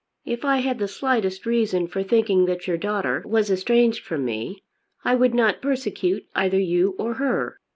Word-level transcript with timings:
If 0.25 0.43
I 0.43 0.57
had 0.61 0.79
the 0.79 0.87
slightest 0.87 1.45
reason 1.45 1.85
for 1.85 2.01
thinking 2.01 2.45
that 2.45 2.65
your 2.65 2.75
daughter 2.75 3.21
was 3.23 3.51
estranged 3.51 4.03
from 4.03 4.25
me, 4.25 4.63
I 5.05 5.13
would 5.13 5.35
not 5.35 5.61
persecute 5.61 6.25
either 6.33 6.59
you 6.59 6.95
or 6.97 7.13
her. 7.21 7.59